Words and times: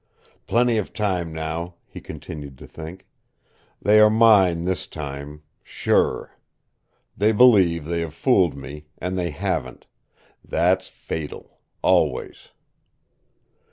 "Plenty 0.47 0.77
of 0.79 0.93
time 0.93 1.31
now," 1.31 1.75
he 1.85 2.01
continued 2.01 2.57
to 2.57 2.65
think. 2.65 3.05
"They 3.79 3.99
are 3.99 4.09
mine 4.09 4.63
this 4.63 4.87
time 4.87 5.43
sure. 5.61 6.39
They 7.15 7.31
believe 7.31 7.85
they 7.85 7.99
have 7.99 8.15
fooled 8.15 8.57
me, 8.57 8.87
and 8.97 9.15
they 9.15 9.29
haven't. 9.29 9.85
That's 10.43 10.89
fatal. 10.89 11.59
Always." 11.83 12.49